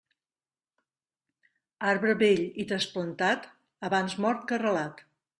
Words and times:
Arbre 1.89 2.15
vell 2.21 2.41
i 2.63 2.65
trasplantat, 2.71 3.45
abans 3.91 4.15
mort 4.25 4.41
que 4.49 4.57
arrelat. 4.57 5.05